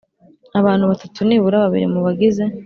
[0.59, 2.43] abantu batatu Nibura babiri mu bagize